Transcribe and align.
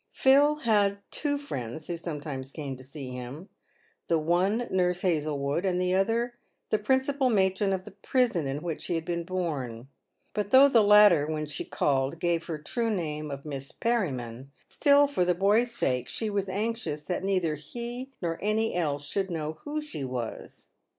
Phil 0.13 0.55
had 0.55 0.97
two 1.11 1.37
friends 1.37 1.85
who 1.85 1.95
sometimes 1.95 2.51
came 2.51 2.75
to 2.75 2.83
see 2.83 3.11
him— 3.11 3.49
the 4.07 4.17
one 4.17 4.67
Nurse 4.71 5.01
Hazlewood, 5.01 5.63
and 5.63 5.79
the 5.79 5.93
other 5.93 6.39
the 6.71 6.79
principal 6.79 7.29
matron 7.29 7.71
of 7.71 7.85
the 7.85 7.91
prison 7.91 8.47
in 8.47 8.63
which 8.63 8.87
he 8.87 8.95
had 8.95 9.05
been 9.05 9.23
born; 9.23 9.89
but 10.33 10.49
though 10.49 10.67
the 10.67 10.81
latter, 10.81 11.27
when 11.27 11.45
she 11.45 11.63
called, 11.63 12.19
gave 12.19 12.47
her 12.47 12.57
true 12.57 12.89
name 12.89 13.29
of 13.29 13.45
Miss 13.45 13.71
Perriman, 13.71 14.49
still, 14.67 15.05
for 15.05 15.23
the 15.23 15.35
boy's 15.35 15.69
sake, 15.69 16.09
she 16.09 16.31
was 16.31 16.49
anxious 16.49 17.03
that 17.03 17.23
neither 17.23 17.55
ne 17.75 18.11
nor 18.23 18.39
any 18.41 18.73
else 18.73 19.07
should 19.07 19.29
know 19.29 19.59
who 19.65 19.83
she 19.83 20.03
was. 20.03 20.69